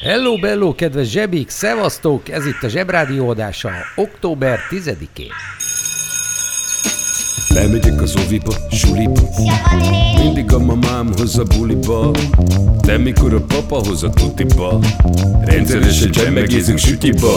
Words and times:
Hello, 0.00 0.36
bello, 0.36 0.74
kedves 0.74 1.08
zsebik, 1.08 1.50
szevasztok! 1.50 2.28
Ez 2.28 2.46
itt 2.46 2.62
a 2.62 2.68
Zsebrádió 2.68 3.28
adása, 3.28 3.70
október 3.96 4.58
10-én. 4.70 5.30
Bemegyek 7.54 8.02
az 8.02 8.16
oviba, 8.16 8.54
suliba. 8.70 9.20
Mindig 10.22 10.52
a 10.52 10.58
mamám 10.58 11.10
hoz 11.16 11.38
a 11.38 11.42
buliba. 11.42 12.10
De 12.84 12.98
mikor 12.98 13.34
a 13.34 13.40
papa 13.40 13.76
hoz 13.86 14.02
a 14.02 14.10
tutiba 14.10 14.78
Rendszeresen 15.44 16.10
csemmegézünk 16.10 16.78
sütiba. 16.78 17.32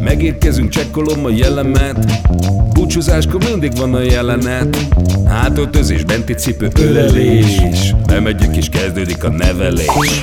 Megérkezünk, 0.00 0.70
csekkolom 0.70 1.24
a 1.24 1.30
jellemet. 1.30 2.06
Búcsúzáskor 2.72 3.44
mindig 3.44 3.76
van 3.76 3.94
a 3.94 4.00
jelenet. 4.00 4.78
Hátöltözés, 5.26 6.04
benti 6.04 6.34
cipő, 6.34 6.68
ölelés. 6.80 7.60
Bemegyek 8.06 8.56
és 8.56 8.68
kezdődik 8.68 9.24
a 9.24 9.30
nevelés 9.30 10.22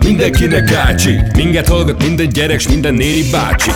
mindenkinek 0.00 0.72
ácsi 0.72 1.20
Minket 1.34 1.68
hallgat 1.68 2.02
minden 2.02 2.28
gyerek, 2.28 2.60
s 2.60 2.68
minden 2.68 2.94
néri 2.94 3.30
bácsi! 3.30 3.70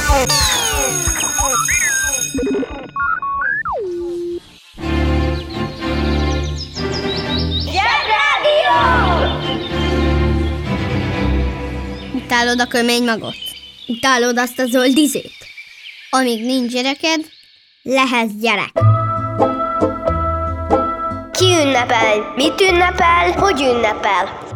Utálod 12.14 12.60
a 12.60 12.66
kömény 12.66 13.04
magot? 13.04 13.36
Utálod 13.86 14.38
azt 14.38 14.58
a 14.58 14.66
zöld 14.66 14.96
izét? 14.96 15.32
Amíg 16.10 16.44
nincs 16.44 16.72
gyereked, 16.72 17.20
lehetsz 17.82 18.32
gyerek. 18.40 18.72
Ki 21.32 21.44
ünnepel? 21.44 22.32
Mit 22.36 22.60
ünnepel? 22.60 23.32
Hogy 23.32 23.60
ünnepel? 23.60 24.49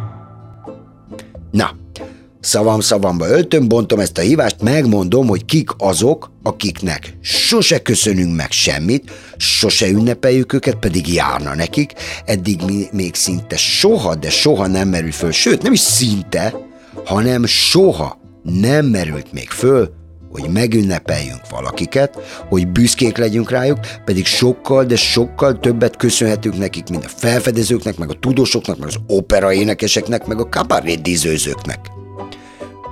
Szavam 2.45 2.81
szavamba 2.81 3.29
öltöm, 3.29 3.69
bontom 3.69 3.99
ezt 3.99 4.19
a 4.19 4.21
hívást, 4.21 4.63
megmondom, 4.63 5.27
hogy 5.27 5.45
kik 5.45 5.71
azok, 5.79 6.31
akiknek 6.43 7.17
sose 7.21 7.83
köszönünk 7.83 8.37
meg 8.37 8.51
semmit, 8.51 9.11
sose 9.37 9.89
ünnepeljük 9.89 10.53
őket, 10.53 10.75
pedig 10.75 11.15
járna 11.15 11.55
nekik, 11.55 11.93
eddig 12.25 12.61
mi, 12.67 12.87
még 12.93 13.15
szinte 13.15 13.57
soha, 13.57 14.15
de 14.15 14.31
soha 14.31 14.67
nem 14.67 14.89
merül 14.89 15.13
föl, 15.13 15.33
sőt, 15.33 15.63
nem 15.63 15.73
is 15.73 15.81
szinte, 15.81 16.55
hanem 17.05 17.47
soha 17.47 18.21
nem 18.43 18.87
merült 18.87 19.33
még 19.33 19.49
föl, 19.49 19.91
hogy 20.31 20.51
megünnepeljünk 20.53 21.51
valakiket, 21.51 22.19
hogy 22.49 22.69
büszkék 22.69 23.17
legyünk 23.17 23.51
rájuk, 23.51 23.79
pedig 24.05 24.27
sokkal, 24.27 24.85
de 24.85 24.97
sokkal 24.97 25.61
többet 25.61 25.97
köszönhetünk 25.97 26.59
nekik, 26.59 26.89
mint 26.89 27.05
a 27.05 27.09
felfedezőknek, 27.09 27.97
meg 27.97 28.11
a 28.11 28.19
tudósoknak, 28.21 28.79
meg 28.79 28.89
az 28.89 28.97
operaénekeseknek, 29.07 30.27
meg 30.27 30.41
a 30.41 30.49
kabarédizőzőknek. 30.49 32.03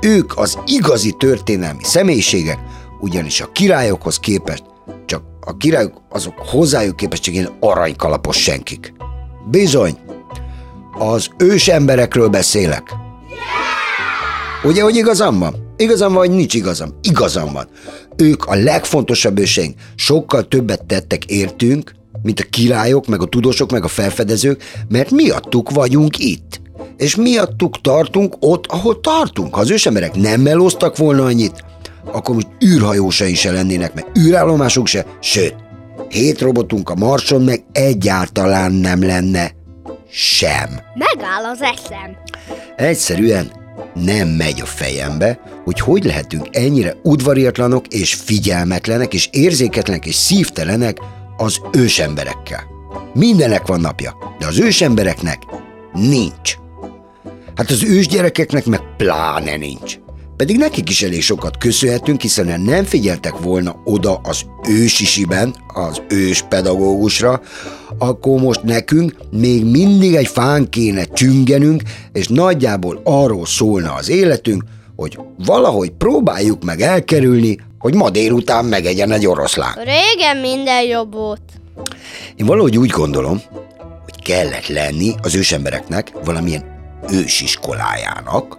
Ők 0.05 0.39
az 0.39 0.59
igazi 0.67 1.15
történelmi 1.19 1.83
személyiségek, 1.83 2.59
ugyanis 3.01 3.41
a 3.41 3.53
királyokhoz 3.53 4.19
képest, 4.19 4.65
csak 5.07 5.23
a 5.41 5.57
királyok 5.57 5.93
azok 6.09 6.35
hozzájuk 6.39 6.97
képest 6.97 7.23
csak 7.23 7.35
ilyen 7.35 7.57
aranykalapos 7.61 8.37
senkik. 8.37 8.93
Bizony, 9.51 9.99
az 10.99 11.29
ős 11.39 11.69
emberekről 11.69 12.29
beszélek. 12.29 12.83
Ugye, 14.63 14.83
hogy 14.83 14.97
igazam 14.97 15.39
van? 15.39 15.75
Igazam 15.77 16.13
van, 16.13 16.27
vagy 16.27 16.37
nincs 16.37 16.55
igazam? 16.55 16.89
Igazam 17.03 17.53
van. 17.53 17.69
Ők 18.17 18.45
a 18.45 18.55
legfontosabb 18.55 19.39
őseink. 19.39 19.75
Sokkal 19.95 20.49
többet 20.49 20.85
tettek 20.85 21.25
értünk, 21.25 21.93
mint 22.23 22.41
a 22.41 22.45
királyok, 22.51 23.07
meg 23.07 23.23
a 23.23 23.27
tudósok, 23.27 23.71
meg 23.71 23.85
a 23.85 23.89
felfedezők, 23.89 24.63
mert 24.89 25.11
miattuk 25.11 25.71
vagyunk 25.71 26.19
itt. 26.19 26.62
És 27.03 27.17
miattuk 27.17 27.81
tartunk 27.81 28.37
ott, 28.41 28.67
ahol 28.67 29.01
tartunk. 29.01 29.55
Ha 29.55 29.61
az 29.61 29.71
ősemberek 29.71 30.15
nem 30.15 30.41
melóztak 30.41 30.97
volna 30.97 31.25
annyit, 31.25 31.65
akkor 32.13 32.35
most 32.35 32.49
űrhajósai 32.65 33.35
se 33.35 33.53
lennének, 33.53 33.95
meg 33.95 34.07
űrállomásunk 34.19 34.87
se, 34.87 35.07
sőt, 35.21 35.55
hét 36.09 36.41
robotunk 36.41 36.91
a 36.91 36.95
Marson 36.95 37.43
meg 37.43 37.65
egyáltalán 37.73 38.73
nem 38.73 39.03
lenne 39.03 39.51
sem. 40.11 40.81
Megáll 40.95 41.45
az 41.45 41.63
eszem. 41.63 42.17
Egyszerűen 42.77 43.51
nem 43.95 44.29
megy 44.29 44.61
a 44.61 44.67
fejembe, 44.67 45.41
hogy 45.65 45.81
hogy 45.81 46.05
lehetünk 46.05 46.47
ennyire 46.51 46.97
udvariatlanok 47.03 47.87
és 47.87 48.15
figyelmetlenek 48.15 49.15
és 49.15 49.29
érzéketlenek 49.33 50.07
és 50.07 50.15
szívtelenek 50.15 50.99
az 51.37 51.61
ősemberekkel. 51.73 52.63
Mindenek 53.15 53.67
van 53.67 53.81
napja, 53.81 54.15
de 54.39 54.47
az 54.47 54.59
ősembereknek 54.59 55.39
nincs. 55.93 56.61
Hát 57.63 57.71
az 57.71 57.85
ősgyerekeknek 57.85 58.67
meg 58.67 58.81
pláne 58.97 59.57
nincs. 59.57 59.99
Pedig 60.37 60.57
nekik 60.57 60.91
is 60.91 61.03
elég 61.03 61.23
sokat 61.23 61.59
köszönhetünk, 61.59 62.21
hiszen 62.21 62.61
nem 62.61 62.85
figyeltek 62.85 63.39
volna 63.39 63.81
oda 63.85 64.21
az 64.23 64.43
ősisiben, 64.69 65.55
az 65.75 66.03
ős 66.09 66.43
pedagógusra, 66.49 67.41
akkor 67.99 68.41
most 68.41 68.63
nekünk 68.63 69.15
még 69.31 69.65
mindig 69.65 70.15
egy 70.15 70.27
fán 70.27 70.69
kéne 70.69 71.05
csüngenünk, 71.05 71.83
és 72.13 72.29
nagyjából 72.29 73.01
arról 73.05 73.47
szólna 73.47 73.93
az 73.93 74.09
életünk, 74.09 74.65
hogy 74.97 75.19
valahogy 75.45 75.91
próbáljuk 75.91 76.65
meg 76.65 76.81
elkerülni, 76.81 77.59
hogy 77.79 77.95
ma 77.95 78.11
délután 78.11 78.65
megegyen 78.65 79.13
egy 79.13 79.27
oroszlán. 79.27 79.75
Régen 79.75 80.37
minden 80.37 80.83
jobb 80.83 81.13
volt. 81.13 81.43
Én 82.37 82.47
valahogy 82.47 82.79
úgy 82.79 82.91
gondolom, 82.91 83.41
hogy 84.05 84.23
kellett 84.23 84.67
lenni 84.67 85.15
az 85.23 85.35
ősembereknek 85.35 86.13
valamilyen 86.25 86.72
ősiskolájának, 87.11 88.59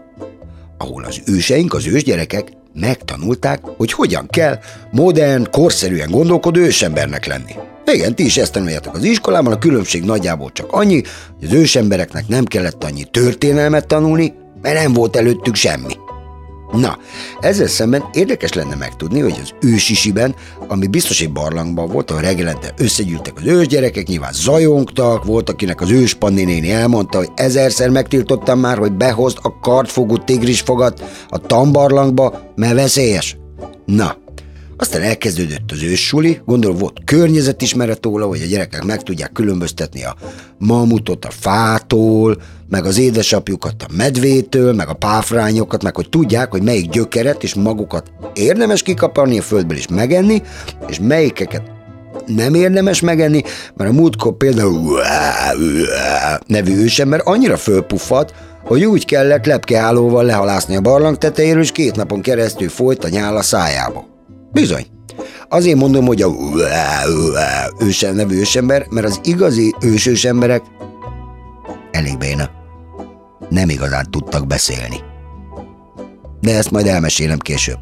ahol 0.78 1.04
az 1.04 1.22
őseink, 1.26 1.74
az 1.74 1.88
ősgyerekek 1.88 2.52
megtanulták, 2.74 3.60
hogy 3.78 3.92
hogyan 3.92 4.28
kell 4.30 4.60
modern, 4.92 5.52
korszerűen 5.52 6.10
gondolkodó 6.12 6.60
ősembernek 6.60 7.26
lenni. 7.26 7.54
Igen, 7.86 8.16
ti 8.16 8.26
is 8.26 8.38
ezt 8.38 8.52
tanuljátok 8.52 8.96
az 8.96 9.04
iskolában, 9.04 9.54
a 9.54 9.58
különbség 9.58 10.04
nagyjából 10.04 10.52
csak 10.52 10.72
annyi, 10.72 11.02
hogy 11.40 11.48
az 11.48 11.54
ősembereknek 11.54 12.28
nem 12.28 12.46
kellett 12.46 12.84
annyi 12.84 13.04
történelmet 13.04 13.88
tanulni, 13.88 14.34
mert 14.62 14.82
nem 14.82 14.94
volt 14.94 15.16
előttük 15.16 15.56
semmi. 15.56 15.94
Na, 16.74 16.98
ezzel 17.40 17.68
szemben 17.68 18.04
érdekes 18.14 18.54
lenne 18.54 18.76
megtudni, 18.76 19.20
hogy 19.20 19.40
az 19.42 19.54
ősisiben, 19.62 20.36
ami 20.68 20.88
biztos 20.88 21.22
egy 21.22 21.32
barlangban 21.32 21.88
volt, 21.88 22.12
ahol 22.12 22.22
reggelente 22.22 22.74
összegyűltek 22.78 23.34
az 23.38 23.46
ősgyerekek, 23.46 24.08
nyilván 24.08 24.34
zajongtak, 24.34 25.24
volt, 25.24 25.50
akinek 25.50 25.82
az 25.82 25.92
őspanni 25.92 26.44
néni 26.44 26.72
elmondta, 26.72 27.18
hogy 27.18 27.30
ezerszer 27.36 27.90
megtiltottam 27.90 28.60
már, 28.60 28.78
hogy 28.78 28.92
behozd 28.92 29.38
a 29.42 29.60
kartfogú 29.60 30.18
tigrisfogat 30.18 31.04
a 31.30 31.38
tambarlangba, 31.38 32.52
mert 32.56 32.74
veszélyes. 32.74 33.38
Na, 33.86 34.16
Aztán 34.78 35.02
elkezdődött 35.02 35.72
az 35.72 35.84
őssuli, 35.84 36.42
gondolom 36.46 36.78
volt 36.78 37.02
környezetismeret 37.06 38.04
róla, 38.04 38.26
hogy 38.26 38.42
a 38.42 38.46
gyerekek 38.46 38.84
meg 38.84 39.04
tudják 39.04 39.32
különböztetni 39.32 40.04
a 40.04 40.16
mamutot 40.58 41.26
a 41.26 41.32
fától, 41.32 42.42
meg 42.70 42.86
az 42.86 42.98
édesapjukat 42.98 43.84
a 43.84 43.94
medvétől, 43.96 44.74
meg 44.74 44.88
a 44.90 44.94
páfrányokat, 44.94 45.84
meg 45.84 45.96
hogy 45.96 46.10
tudják, 46.10 46.52
hogy 46.52 46.64
melyik 46.64 46.90
gyökeret 46.90 47.44
és 47.44 47.54
magukat 47.54 48.12
érdemes 48.34 48.82
kikaparni 48.82 49.38
a 49.38 49.42
földből 49.42 49.78
és 49.78 49.88
megenni, 49.88 50.42
és 50.88 51.00
melyikeket 51.00 51.72
nem 52.26 52.54
érdemes 52.54 53.00
megenni, 53.00 53.42
mert 53.76 53.90
a 53.90 53.94
múltkor 53.94 54.38
például 54.38 55.00
nevű 56.48 56.76
ősember 56.76 57.22
annyira 57.24 57.58
fölpuffadt, 57.58 58.34
hogy 58.64 58.86
úgy 58.86 59.06
kellett 59.06 59.46
lepkeállóval 59.46 60.24
lehalászni 60.24 60.76
a 60.76 60.82
barlang 60.82 61.18
tetejéről, 61.18 61.62
és 61.62 61.72
két 61.72 61.96
napon 61.96 62.22
keresztül 62.22 62.70
folyt 62.70 63.04
a 63.04 63.10
nyál 63.10 63.38
a 63.38 63.42
szájába. 63.42 64.13
Bizony. 64.54 64.86
Azért 65.50 65.78
mondom, 65.78 66.06
hogy 66.06 66.22
a 66.22 66.32
ősem 67.80 68.16
nevű 68.16 68.40
ősember, 68.40 68.86
mert 68.90 69.06
az 69.06 69.20
igazi 69.24 69.76
ősős 69.82 70.26
emberek 70.26 70.62
elég 71.92 72.18
béna. 72.18 72.50
Nem 73.50 73.70
igazán 73.70 74.12
tudtak 74.12 74.48
beszélni. 74.48 74.98
De 76.42 76.56
ezt 76.56 76.72
majd 76.72 76.88
elmesélem 76.88 77.40
később. 77.40 77.80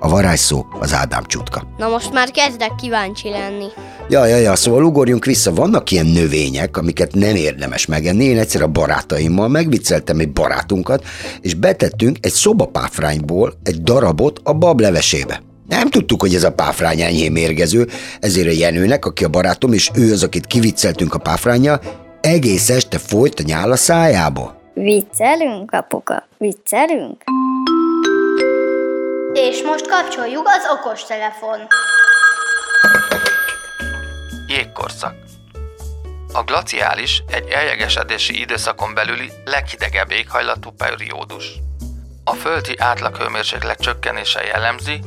A 0.00 0.08
varázsszó 0.08 0.66
az 0.80 0.94
Ádám 0.94 1.24
csutka. 1.26 1.62
Na 1.76 1.88
most 1.88 2.12
már 2.12 2.30
kezdek 2.30 2.74
kíváncsi 2.74 3.28
lenni. 3.28 3.66
Ja, 4.08 4.26
ja, 4.26 4.36
ja, 4.36 4.56
szóval 4.56 4.84
ugorjunk 4.84 5.24
vissza. 5.24 5.52
Vannak 5.52 5.90
ilyen 5.90 6.06
növények, 6.06 6.76
amiket 6.76 7.14
nem 7.14 7.34
érdemes 7.34 7.86
megenni. 7.86 8.24
Én 8.24 8.38
egyszer 8.38 8.62
a 8.62 8.66
barátaimmal 8.66 9.48
megvicceltem 9.48 10.18
egy 10.18 10.32
barátunkat, 10.32 11.04
és 11.40 11.54
betettünk 11.54 12.16
egy 12.20 12.32
szobapáfrányból 12.32 13.52
egy 13.62 13.82
darabot 13.82 14.40
a 14.44 14.52
bablevesébe. 14.52 15.42
Nem 15.68 15.90
tudtuk, 15.90 16.20
hogy 16.20 16.34
ez 16.34 16.44
a 16.44 16.52
páfrány 16.52 17.00
enyhén 17.00 17.32
mérgező, 17.32 17.88
ezért 18.20 18.46
a 18.46 18.50
Jenőnek, 18.50 19.04
aki 19.04 19.24
a 19.24 19.28
barátom, 19.28 19.72
és 19.72 19.90
ő 19.94 20.12
az, 20.12 20.22
akit 20.22 20.46
kivicceltünk 20.46 21.14
a 21.14 21.18
páfránya, 21.18 21.80
egész 22.20 22.70
este 22.70 22.98
folyt 22.98 23.40
a 23.40 23.42
nyál 23.42 23.70
a 23.70 23.76
szájába. 23.76 24.60
Viccelünk, 24.74 25.72
apuka? 25.72 26.28
Viccelünk? 26.38 27.24
És 29.32 29.62
most 29.62 29.88
kapcsoljuk 29.88 30.46
az 30.46 30.78
okos 30.78 31.04
telefon. 31.04 31.58
Jégkorszak 34.46 35.14
A 36.32 36.42
glaciális 36.42 37.22
egy 37.32 37.48
eljegesedési 37.48 38.40
időszakon 38.40 38.94
belüli 38.94 39.30
leghidegebb 39.44 40.10
éghajlatú 40.10 40.70
periódus. 40.70 41.52
A 42.24 42.32
földi 42.32 42.74
átlaghőmérséklet 42.78 43.80
csökkenése 43.80 44.42
jellemzi, 44.42 45.00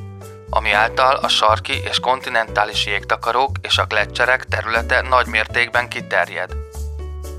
ami 0.54 0.72
által 0.72 1.16
a 1.16 1.28
sarki 1.28 1.82
és 1.90 2.00
kontinentális 2.00 2.86
jégtakarók 2.86 3.52
és 3.62 3.78
a 3.78 3.86
gletszerek 3.86 4.46
területe 4.46 5.02
nagy 5.02 5.28
mértékben 5.28 5.90
kiterjed. 5.90 6.52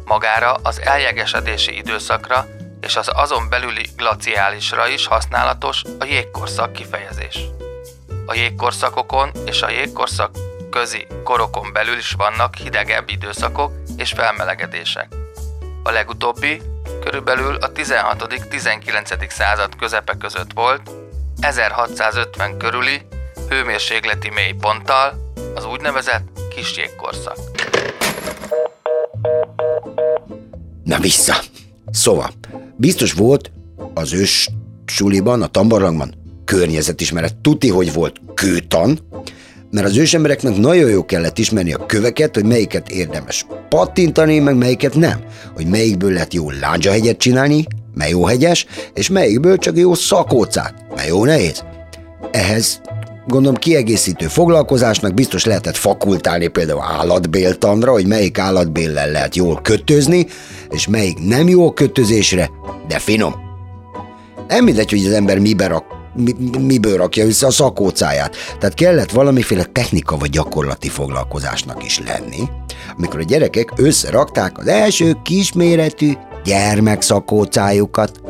Magára 0.04 0.54
az 0.62 0.80
eljegesedési 0.80 1.76
időszakra 1.76 2.46
és 2.80 2.96
az 2.96 3.10
azon 3.14 3.48
belüli 3.48 3.86
glaciálisra 3.96 4.88
is 4.88 5.06
használatos 5.06 5.82
a 5.98 6.04
jégkorszak 6.04 6.72
kifejezés. 6.72 7.38
A 8.26 8.34
jégkorszakokon 8.34 9.30
és 9.46 9.62
a 9.62 9.70
jégkorszak 9.70 10.30
közi 10.70 11.06
korokon 11.24 11.72
belül 11.72 11.96
is 11.96 12.12
vannak 12.12 12.54
hidegebb 12.54 13.08
időszakok 13.08 13.72
és 13.96 14.12
felmelegedések. 14.12 15.08
A 15.82 15.90
legutóbbi 15.90 16.62
körülbelül 17.00 17.54
a 17.54 17.72
16.-19. 17.72 19.28
század 19.28 19.76
közepe 19.76 20.16
között 20.16 20.52
volt, 20.54 21.01
1650 21.42 22.56
körüli 22.58 23.00
hőmérsékleti 23.48 24.30
mélyponttal, 24.34 25.32
az 25.54 25.64
úgynevezett 25.64 26.22
kis 26.54 26.76
jégkorszak. 26.76 27.36
Na 30.84 30.98
vissza! 30.98 31.34
Szóval, 31.90 32.30
biztos 32.76 33.12
volt 33.12 33.50
az 33.94 34.12
ős 34.12 34.48
suliban, 34.86 35.42
a 35.42 35.46
tambarlangban 35.46 36.14
környezetismeret. 36.44 37.36
Tuti, 37.36 37.68
hogy 37.68 37.92
volt 37.92 38.20
kőtan, 38.34 38.98
mert 39.70 39.86
az 39.86 39.96
ősembereknek 39.96 40.56
nagyon 40.56 40.90
jó 40.90 41.04
kellett 41.04 41.38
ismerni 41.38 41.72
a 41.72 41.86
köveket, 41.86 42.34
hogy 42.34 42.44
melyiket 42.44 42.88
érdemes 42.88 43.46
pattintani, 43.68 44.38
meg 44.38 44.56
melyiket 44.56 44.94
nem. 44.94 45.24
Hogy 45.54 45.66
melyikből 45.66 46.12
lehet 46.12 46.34
jó 46.34 46.50
lándzsahegyet 46.50 47.18
csinálni, 47.18 47.66
mely 47.94 48.10
jó 48.10 48.24
hegyes, 48.24 48.66
és 48.94 49.08
melyikből 49.08 49.58
csak 49.58 49.76
jó 49.76 49.94
szakócát, 49.94 50.74
mely 50.96 51.06
jó 51.08 51.24
nehéz. 51.24 51.64
Ehhez 52.30 52.80
gondolom 53.26 53.56
kiegészítő 53.56 54.26
foglalkozásnak 54.26 55.14
biztos 55.14 55.44
lehetett 55.44 55.76
fakultálni 55.76 56.46
például 56.46 56.80
állatbéltanra, 56.80 57.92
hogy 57.92 58.06
melyik 58.06 58.38
állatbéllel 58.38 59.10
lehet 59.10 59.36
jól 59.36 59.60
kötözni, 59.62 60.26
és 60.70 60.86
melyik 60.86 61.18
nem 61.18 61.48
jó 61.48 61.72
kötözésre, 61.72 62.50
de 62.88 62.98
finom. 62.98 63.34
Nem 64.48 64.64
mindegy, 64.64 64.90
hogy 64.90 65.06
az 65.06 65.12
ember 65.12 65.38
mibe 65.38 65.66
rak, 65.66 65.84
mi, 66.14 66.32
miből 66.60 66.96
rakja 66.96 67.24
össze 67.24 67.46
a 67.46 67.50
szakócáját. 67.50 68.36
Tehát 68.58 68.74
kellett 68.74 69.10
valamiféle 69.10 69.64
technika 69.64 70.16
vagy 70.16 70.30
gyakorlati 70.30 70.88
foglalkozásnak 70.88 71.84
is 71.84 72.00
lenni, 72.06 72.48
amikor 72.96 73.20
a 73.20 73.24
gyerekek 73.24 73.72
összerakták 73.76 74.58
az 74.58 74.66
első 74.66 75.16
kisméretű 75.24 76.12
gyermekszakócájukat. 76.44 78.20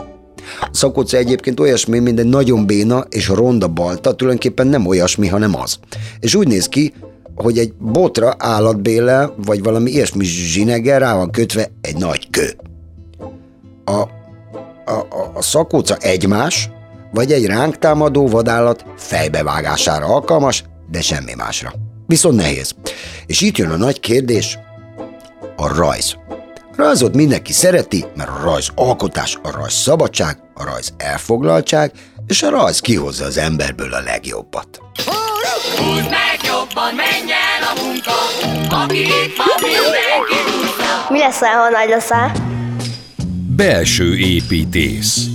A 0.60 0.68
szakóca 0.72 1.16
egyébként 1.16 1.60
olyasmi, 1.60 1.98
mint 1.98 2.18
egy 2.18 2.26
nagyon 2.26 2.66
béna 2.66 3.04
és 3.10 3.28
ronda 3.28 3.68
balta, 3.68 4.14
tulajdonképpen 4.14 4.66
nem 4.66 4.86
olyasmi, 4.86 5.28
hanem 5.28 5.56
az. 5.56 5.78
És 6.20 6.34
úgy 6.34 6.48
néz 6.48 6.66
ki, 6.66 6.92
hogy 7.34 7.58
egy 7.58 7.72
botra 7.78 8.34
állatbéle, 8.38 9.30
vagy 9.44 9.62
valami 9.62 9.90
ilyesmi 9.90 10.24
zsineggel 10.24 10.98
rá 10.98 11.16
van 11.16 11.30
kötve 11.30 11.70
egy 11.80 11.96
nagy 11.96 12.30
kő. 12.30 12.56
A, 13.84 13.92
a, 13.92 14.10
a, 14.90 15.30
a 15.34 15.42
szakóca 15.42 15.96
egymás, 15.96 16.70
vagy 17.12 17.32
egy 17.32 17.46
ránk 17.46 17.78
támadó 17.78 18.28
vadállat 18.28 18.84
fejbevágására 18.96 20.06
alkalmas, 20.06 20.64
de 20.90 21.00
semmi 21.00 21.32
másra. 21.36 21.72
Viszont 22.06 22.36
nehéz. 22.36 22.74
És 23.26 23.40
itt 23.40 23.56
jön 23.56 23.70
a 23.70 23.76
nagy 23.76 24.00
kérdés, 24.00 24.58
a 25.56 25.76
rajz. 25.76 26.16
Rajzot 26.76 27.14
mindenki 27.14 27.52
szereti, 27.52 28.04
mert 28.16 28.30
a 28.30 28.40
rajz 28.42 28.68
alkotás, 28.74 29.38
a 29.42 29.50
rajz 29.50 29.72
szabadság, 29.72 30.38
a 30.54 30.64
rajz 30.64 30.92
elfoglaltság, 30.96 31.92
és 32.26 32.42
a 32.42 32.50
rajz 32.50 32.78
kihozza 32.78 33.24
az 33.24 33.38
emberből 33.38 33.92
a 33.92 34.00
legjobbat. 34.00 34.80
Húzd 35.76 36.10
meg 36.10 36.38
jobban, 36.44 36.94
menj 36.94 37.32
el 37.32 37.62
a 37.74 37.82
munka, 37.82 38.12
aki 38.76 38.98
itt 38.98 39.36
van, 39.36 39.46
mindenki 39.60 40.52
Mi 41.08 41.18
leszel, 41.18 41.52
ha 41.52 41.68
nagy 41.68 41.88
leszel? 41.88 42.32
Belső 43.56 44.16
építész 44.18 45.26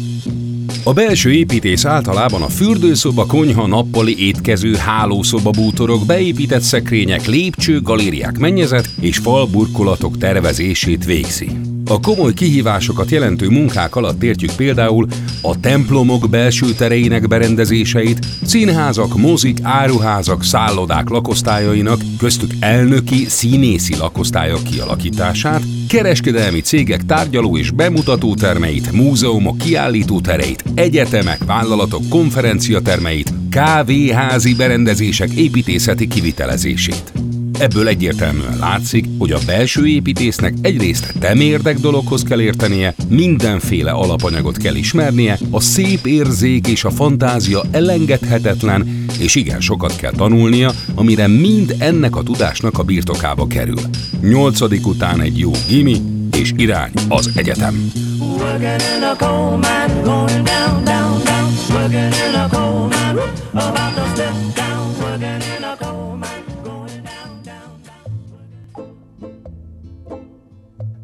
a 0.88 0.94
belső 0.94 1.34
építész 1.34 1.86
általában 1.86 2.42
a 2.42 2.48
fürdőszoba, 2.48 3.26
konyha, 3.26 3.68
nappali, 3.68 4.28
étkező, 4.28 4.76
hálószoba 4.76 5.50
bútorok, 5.50 6.06
beépített 6.06 6.62
szekrények, 6.62 7.26
lépcső, 7.26 7.82
galériák, 7.82 8.38
mennyezet 8.38 8.90
és 9.00 9.18
falburkolatok 9.18 10.18
tervezését 10.18 11.06
végzi. 11.06 11.50
A 11.86 12.00
komoly 12.00 12.34
kihívásokat 12.34 13.10
jelentő 13.10 13.50
munkák 13.50 13.96
alatt 13.96 14.24
értjük 14.24 14.52
például 14.56 15.08
a 15.42 15.60
templomok 15.60 16.30
belső 16.30 16.74
tereinek 16.74 17.28
berendezéseit, 17.28 18.26
színházak, 18.46 19.18
mozik, 19.18 19.58
áruházak, 19.62 20.44
szállodák 20.44 21.10
lakosztályainak, 21.10 22.02
köztük 22.18 22.52
elnöki, 22.60 23.26
színészi 23.26 23.96
lakosztályok 23.96 24.64
kialakítását, 24.64 25.62
kereskedelmi 25.88 26.60
cégek 26.60 27.06
tárgyaló 27.06 27.58
és 27.58 27.72
bemutató 27.72 28.36
termeit, 28.36 28.92
múzeumok 28.92 29.58
kiállító 29.58 30.22
tereit, 30.22 30.64
egyetemek, 30.76 31.44
vállalatok 31.46 32.10
konferenciatermeit, 32.10 33.34
kávéházi 33.50 34.56
berendezések 34.56 35.32
építészeti 35.32 36.08
kivitelezését. 36.08 37.27
Ebből 37.60 37.88
egyértelműen 37.88 38.58
látszik, 38.60 39.06
hogy 39.18 39.32
a 39.32 39.40
belső 39.46 39.88
építésznek 39.88 40.54
egyrészt 40.62 41.14
temérdek 41.20 41.78
dologhoz 41.78 42.24
kell 42.24 42.42
értenie, 42.42 42.96
mindenféle 43.10 43.92
alapanyagot 43.92 44.58
kell 44.58 44.76
ismernie, 44.76 45.38
a 45.52 45.60
szép 45.60 46.06
érzék 46.06 46.68
és 46.68 46.84
a 46.84 46.90
fantázia 46.90 47.62
elengedhetetlen, 47.72 49.06
és 49.20 49.36
igen 49.36 49.62
sokat 49.62 49.96
kell 49.96 50.12
tanulnia, 50.12 50.72
amire 50.96 51.28
mind 51.28 51.76
ennek 51.80 52.16
a 52.16 52.24
tudásnak 52.24 52.78
a 52.78 52.84
birtokába 52.84 53.48
kerül. 53.48 53.82
Nyolcadik 54.22 54.88
után 54.88 55.22
egy 55.22 55.40
jó 55.40 55.52
gimi, 55.68 56.02
és 56.38 56.54
irány 56.56 56.92
az 57.08 57.32
egyetem. 57.36 57.92
Working 58.20 58.82
in 58.98 59.04
a 59.04 59.16
coal 59.18 59.58
mine, 59.58 60.02
going 60.04 60.44
down, 60.44 60.84
down, 60.84 61.24
down. 61.24 61.50
Working 61.70 62.14
in 62.30 62.36
a 62.36 62.48
coal 62.52 62.88
mine, 62.88 63.22
about 63.54 63.96
to 63.96 64.04
step 64.14 64.34
down. 64.56 64.96
Working 65.02 65.42
in 65.58 65.64
a 65.64 65.76
coal 65.80 66.16
mine, 66.16 66.37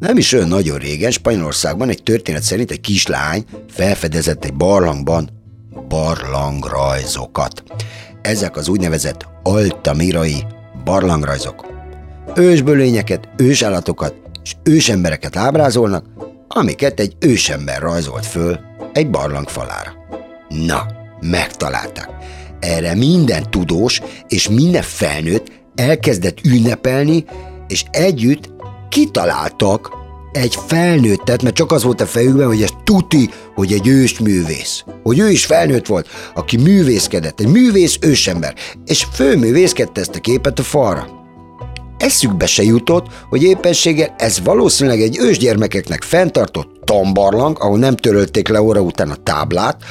Nem 0.04 0.16
is 0.16 0.32
olyan 0.32 0.48
nagyon 0.48 0.78
régen 0.78 1.10
Spanyolországban 1.10 1.88
egy 1.88 2.02
történet 2.02 2.42
szerint 2.42 2.70
egy 2.70 2.80
kislány 2.80 3.44
felfedezett 3.70 4.44
egy 4.44 4.54
barlangban 4.54 5.30
barlangrajzokat. 5.88 7.62
Ezek 8.22 8.56
az 8.56 8.68
úgynevezett 8.68 9.26
altamirai 9.42 10.44
barlangrajzok. 10.84 11.66
Ősbölényeket, 12.34 13.28
ősállatokat 13.36 14.14
és 14.42 14.54
ősembereket 14.62 15.36
ábrázolnak, 15.36 16.06
amiket 16.48 17.00
egy 17.00 17.16
ősember 17.18 17.80
rajzolt 17.80 18.26
föl 18.26 18.60
egy 18.92 19.10
barlang 19.10 19.48
falára. 19.48 19.92
Na, 20.48 20.86
megtalálták. 21.20 22.08
Erre 22.60 22.94
minden 22.94 23.50
tudós 23.50 24.00
és 24.28 24.48
minden 24.48 24.82
felnőtt 24.82 25.52
elkezdett 25.74 26.38
ünnepelni, 26.44 27.24
és 27.68 27.84
együtt 27.90 28.53
kitaláltak 28.94 29.90
egy 30.32 30.58
felnőttet, 30.66 31.42
mert 31.42 31.54
csak 31.54 31.72
az 31.72 31.82
volt 31.82 32.00
a 32.00 32.06
fejükben, 32.06 32.46
hogy 32.46 32.62
ez 32.62 32.70
tuti, 32.84 33.30
hogy 33.54 33.72
egy 33.72 33.88
ősművész. 33.88 34.84
Hogy 35.02 35.18
ő 35.18 35.30
is 35.30 35.44
felnőtt 35.44 35.86
volt, 35.86 36.08
aki 36.34 36.56
művészkedett, 36.56 37.40
egy 37.40 37.48
művész 37.48 37.98
ősember, 38.00 38.54
és 38.86 39.06
főművészkedte 39.12 40.00
ezt 40.00 40.14
a 40.14 40.20
képet 40.20 40.58
a 40.58 40.62
falra. 40.62 41.06
Eszükbe 41.98 42.46
se 42.46 42.62
jutott, 42.62 43.06
hogy 43.28 43.42
éppenséggel 43.42 44.14
ez 44.18 44.40
valószínűleg 44.44 45.00
egy 45.00 45.18
ősgyermekeknek 45.20 46.02
fenntartott 46.02 46.80
tambarlang, 46.84 47.56
ahol 47.60 47.78
nem 47.78 47.96
törölték 47.96 48.48
le 48.48 48.62
óra 48.62 48.80
után 48.80 49.10
a 49.10 49.22
táblát, 49.22 49.82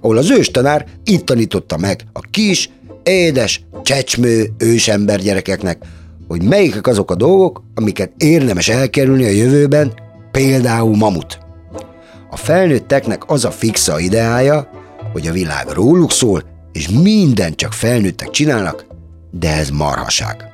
ahol 0.00 0.16
az 0.16 0.30
őstanár 0.30 0.86
itt 1.04 1.24
tanította 1.24 1.76
meg 1.76 2.04
a 2.12 2.20
kis, 2.30 2.70
édes, 3.02 3.60
csecsmő 3.82 4.52
ősember 4.58 5.20
gyerekeknek, 5.20 5.78
hogy 6.32 6.42
melyikek 6.42 6.86
azok 6.86 7.10
a 7.10 7.14
dolgok, 7.14 7.62
amiket 7.74 8.12
érdemes 8.16 8.68
elkerülni 8.68 9.24
a 9.24 9.28
jövőben, 9.30 9.92
például 10.30 10.96
mamut. 10.96 11.38
A 12.30 12.36
felnőtteknek 12.36 13.30
az 13.30 13.44
a 13.44 13.50
fixa 13.50 13.98
ideája, 13.98 14.68
hogy 15.12 15.26
a 15.26 15.32
világ 15.32 15.68
róluk 15.68 16.12
szól, 16.12 16.42
és 16.72 16.88
minden 16.88 17.54
csak 17.54 17.72
felnőttek 17.72 18.30
csinálnak, 18.30 18.86
de 19.30 19.56
ez 19.56 19.70
marhaság. 19.70 20.44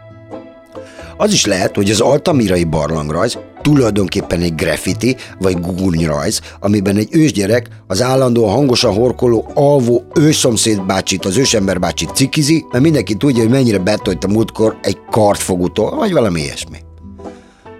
Az 1.16 1.32
is 1.32 1.46
lehet, 1.46 1.76
hogy 1.76 1.90
az 1.90 2.00
altamirai 2.00 2.64
barlangrajz 2.64 3.38
tulajdonképpen 3.62 4.40
egy 4.40 4.54
graffiti 4.54 5.16
vagy 5.38 5.60
gugurnyrajz, 5.60 6.40
amiben 6.60 6.96
egy 6.96 7.08
ősgyerek 7.10 7.68
az 7.86 8.02
állandóan 8.02 8.54
hangosan 8.54 8.94
horkoló 8.94 9.50
alvó 9.54 10.04
őszomszéd 10.14 10.86
bácsit, 10.86 11.24
az 11.24 11.36
ősember 11.36 11.78
bácsit 11.78 12.14
cikizi, 12.14 12.64
mert 12.70 12.84
mindenki 12.84 13.14
tudja, 13.14 13.42
hogy 13.42 13.52
mennyire 13.52 13.78
betolt 13.78 14.24
a 14.24 14.28
múltkor 14.28 14.78
egy 14.82 14.98
kartfogutól, 15.10 15.96
vagy 15.96 16.12
valami 16.12 16.40
ilyesmi. 16.40 16.76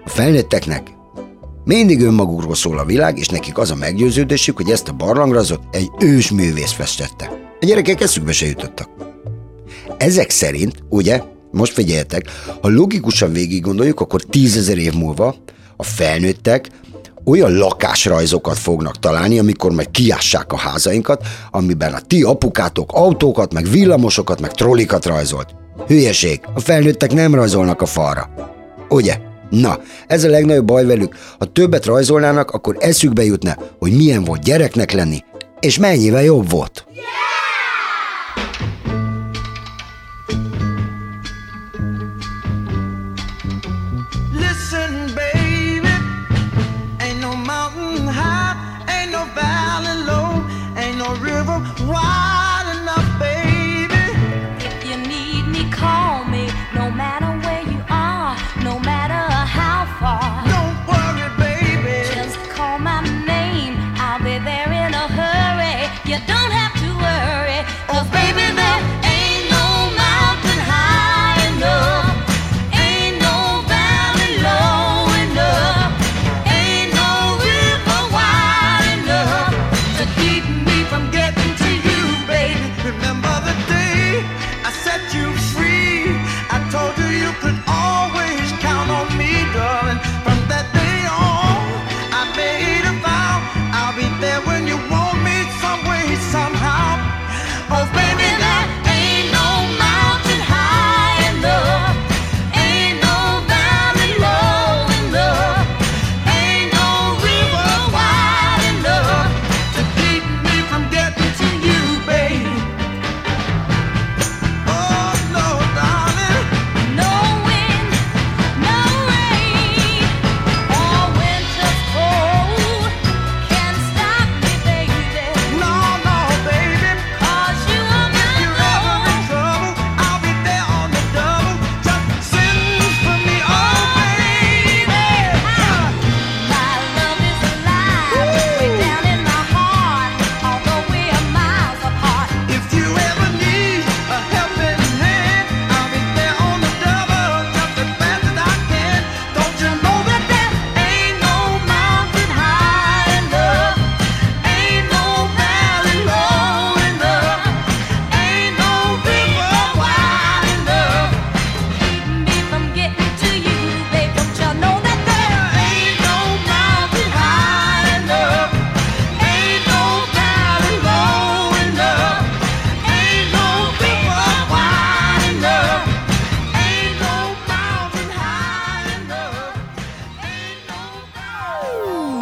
A 0.05 0.09
felnőtteknek 0.09 0.97
mindig 1.63 2.01
önmagukról 2.01 2.55
szól 2.55 2.79
a 2.79 2.85
világ, 2.85 3.17
és 3.17 3.27
nekik 3.27 3.57
az 3.57 3.71
a 3.71 3.75
meggyőződésük, 3.75 4.55
hogy 4.55 4.69
ezt 4.69 4.87
a 4.87 4.93
barlangrajzot 4.93 5.61
egy 5.71 5.89
ősművész 5.99 6.71
festette. 6.71 7.25
A 7.59 7.65
gyerekek 7.65 8.01
eszükbe 8.01 8.31
se 8.31 8.45
jutottak. 8.45 8.89
Ezek 9.97 10.29
szerint, 10.29 10.75
ugye, 10.89 11.21
most 11.51 11.73
figyeljetek, 11.73 12.29
ha 12.61 12.69
logikusan 12.69 13.31
végig 13.31 13.61
gondoljuk, 13.61 13.99
akkor 13.99 14.21
tízezer 14.21 14.77
év 14.77 14.93
múlva 14.93 15.35
a 15.79 15.83
felnőttek 15.83 16.69
olyan 17.25 17.51
lakásrajzokat 17.51 18.57
fognak 18.57 18.99
találni, 18.99 19.39
amikor 19.39 19.71
majd 19.71 19.91
kiássák 19.91 20.53
a 20.53 20.57
házainkat, 20.57 21.25
amiben 21.51 21.93
a 21.93 21.99
ti 21.99 22.23
apukátok 22.23 22.91
autókat, 22.93 23.53
meg 23.53 23.69
villamosokat, 23.69 24.41
meg 24.41 24.51
trollikat 24.51 25.05
rajzolt. 25.05 25.55
Hülyeség, 25.87 26.41
a 26.53 26.59
felnőttek 26.59 27.13
nem 27.13 27.35
rajzolnak 27.35 27.81
a 27.81 27.85
falra. 27.85 28.29
Ugye? 28.89 29.17
Na, 29.49 29.79
ez 30.07 30.23
a 30.23 30.29
legnagyobb 30.29 30.65
baj 30.65 30.85
velük. 30.85 31.15
Ha 31.39 31.45
többet 31.45 31.85
rajzolnának, 31.85 32.51
akkor 32.51 32.77
eszükbe 32.79 33.23
jutna, 33.23 33.57
hogy 33.79 33.95
milyen 33.95 34.23
volt 34.23 34.43
gyereknek 34.43 34.91
lenni, 34.91 35.23
és 35.59 35.77
mennyivel 35.77 36.23
jobb 36.23 36.49
volt. 36.49 36.85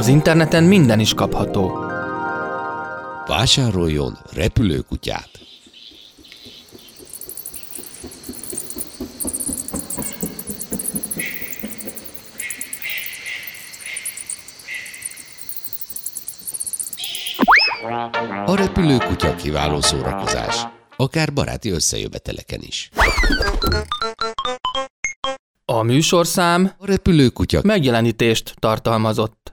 Az 0.07 0.13
interneten 0.13 0.63
minden 0.63 0.99
is 0.99 1.13
kapható. 1.13 1.85
Vásároljon 3.25 4.17
repülőkutyát! 4.33 5.29
A 18.45 18.55
repülőkutya 18.55 19.35
kiváló 19.35 19.81
szórakozás, 19.81 20.67
akár 20.95 21.33
baráti 21.33 21.69
összejöveteleken 21.69 22.61
is. 22.61 22.89
A 25.71 25.83
műsorszám 25.83 26.71
A 26.77 26.85
repülőkutya 26.85 27.59
megjelenítést 27.63 28.53
tartalmazott. 28.59 29.51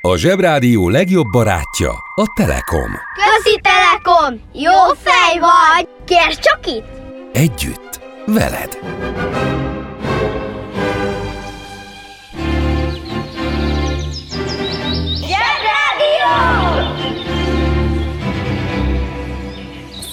A 0.00 0.16
Zsebrádió 0.16 0.88
legjobb 0.88 1.26
barátja 1.32 1.90
a 2.14 2.32
Telekom. 2.36 2.90
Közi 3.14 3.60
Telekom! 3.60 4.40
Jó 4.52 4.94
fej 5.02 5.38
vagy! 5.38 5.88
Kérd 6.04 6.38
csak 6.38 6.66
itt! 6.66 6.84
Együtt, 7.32 8.00
veled. 8.26 8.78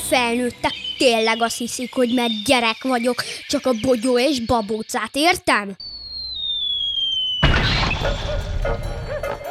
Felnőttek 0.10 0.89
tényleg 1.00 1.42
azt 1.42 1.58
hiszik, 1.58 1.94
hogy 1.94 2.14
mert 2.14 2.44
gyerek 2.46 2.84
vagyok, 2.84 3.24
csak 3.48 3.66
a 3.66 3.72
bogyó 3.82 4.20
és 4.20 4.46
babócát 4.46 5.10
értem? 5.14 5.76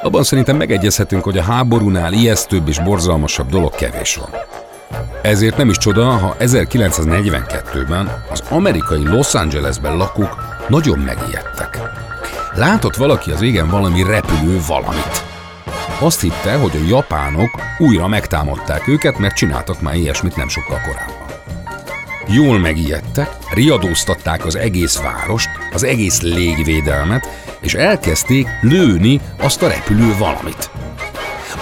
Abban 0.02 0.22
szerintem 0.22 0.56
megegyezhetünk, 0.56 1.24
hogy 1.24 1.38
a 1.38 1.42
háborúnál 1.42 2.12
ijesztőbb 2.12 2.68
és 2.68 2.78
borzalmasabb 2.78 3.48
dolog 3.48 3.74
kevés 3.74 4.16
van. 4.16 4.30
Ezért 5.22 5.56
nem 5.56 5.68
is 5.68 5.76
csoda, 5.76 6.04
ha 6.04 6.36
1942-ben 6.38 8.24
az 8.30 8.42
amerikai 8.50 9.04
Los 9.04 9.34
Angelesben 9.34 9.96
lakók 9.96 10.64
nagyon 10.68 10.98
megijedtek. 10.98 11.78
Látott 12.54 12.96
valaki 12.96 13.30
az 13.30 13.42
égen 13.42 13.68
valami 13.68 14.02
repülő 14.02 14.60
valamit. 14.66 15.24
Azt 16.00 16.20
hitte, 16.20 16.54
hogy 16.54 16.72
a 16.74 16.86
japánok 16.88 17.50
újra 17.78 18.08
megtámadták 18.08 18.88
őket, 18.88 19.18
mert 19.18 19.36
csináltak 19.36 19.80
már 19.80 19.94
ilyesmit 19.94 20.36
nem 20.36 20.48
sokkal 20.48 20.80
korábban. 20.86 21.17
Jól 22.30 22.58
megijedtek, 22.58 23.36
riadóztatták 23.50 24.46
az 24.46 24.56
egész 24.56 24.98
várost, 24.98 25.48
az 25.72 25.82
egész 25.82 26.20
légvédelmet, 26.20 27.28
és 27.60 27.74
elkezdték 27.74 28.46
lőni 28.60 29.20
azt 29.40 29.62
a 29.62 29.68
repülő 29.68 30.16
valamit. 30.18 30.70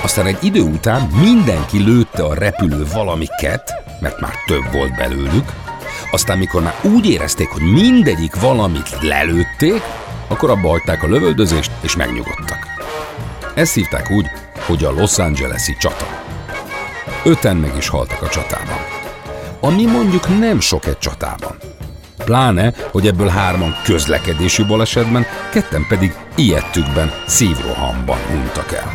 Aztán 0.03 0.27
egy 0.27 0.39
idő 0.45 0.61
után 0.61 1.09
mindenki 1.21 1.79
lőtte 1.79 2.23
a 2.23 2.35
repülő 2.35 2.87
valamiket, 2.93 3.73
mert 4.01 4.21
már 4.21 4.35
több 4.47 4.73
volt 4.73 4.97
belőlük, 4.97 5.53
aztán 6.11 6.39
mikor 6.39 6.63
már 6.63 6.75
úgy 6.83 7.11
érezték, 7.11 7.49
hogy 7.49 7.63
mindegyik 7.63 8.41
valamit 8.41 8.97
lelőtték, 9.01 9.83
akkor 10.29 10.51
abba 10.51 10.69
hagyták 10.69 11.03
a 11.03 11.09
lövöldözést, 11.09 11.71
és 11.81 11.97
megnyugodtak. 11.97 12.59
Ezt 13.55 13.75
hívták 13.75 14.11
úgy, 14.11 14.27
hogy 14.67 14.85
a 14.85 14.93
Los 14.93 15.19
Angeles-i 15.19 15.77
csata. 15.79 16.07
Öten 17.25 17.57
meg 17.57 17.77
is 17.77 17.89
haltak 17.89 18.23
a 18.23 18.29
csatában. 18.29 18.96
Ami 19.61 19.85
mondjuk 19.85 20.39
nem 20.39 20.61
sok 20.61 20.87
egy 20.87 20.99
csatában. 20.99 21.57
Pláne, 22.25 22.73
hogy 22.91 23.07
ebből 23.07 23.29
hárman 23.29 23.77
közlekedési 23.85 24.65
balesetben, 24.65 25.27
ketten 25.51 25.87
pedig 25.89 26.15
ilyettükben, 26.35 27.13
szívrohamban 27.27 28.19
hunytak 28.31 28.73
el. 28.73 28.93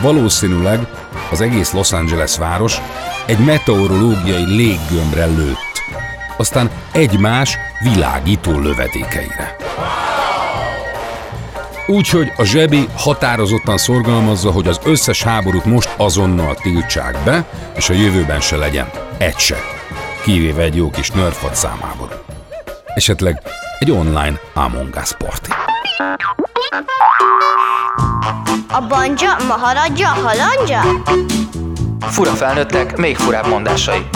Valószínűleg 0.00 0.86
az 1.30 1.40
egész 1.40 1.72
Los 1.72 1.92
Angeles 1.92 2.36
város 2.36 2.80
egy 3.26 3.38
meteorológiai 3.38 4.44
léggömbre 4.46 5.26
lőtt, 5.26 5.82
aztán 6.36 6.70
egymás 6.92 7.58
világító 7.82 8.58
lövedékeire. 8.58 9.56
Úgyhogy 11.86 12.32
a 12.36 12.44
zsebi 12.44 12.88
határozottan 12.96 13.76
szorgalmazza, 13.76 14.50
hogy 14.50 14.68
az 14.68 14.80
összes 14.84 15.22
háborút 15.22 15.64
most 15.64 15.94
azonnal 15.96 16.54
tiltsák 16.54 17.16
be, 17.24 17.44
és 17.76 17.88
a 17.88 17.92
jövőben 17.92 18.40
se 18.40 18.56
legyen 18.56 19.07
egy 19.18 19.38
se. 19.38 19.56
Kivéve 20.24 20.62
egy 20.62 20.76
jó 20.76 20.90
kis 20.90 21.10
nörfat 21.10 21.54
számából. 21.54 22.24
Esetleg 22.94 23.42
egy 23.78 23.90
online 23.90 24.40
Among 24.54 24.98
Us 25.02 25.12
party. 25.16 25.48
A 28.68 28.86
banja, 28.88 29.36
maharadja, 29.46 30.08
halandja? 30.08 30.80
Fura 32.00 32.30
felnőttek, 32.30 32.96
még 32.96 33.16
furább 33.16 33.46
mondásai. 33.46 34.06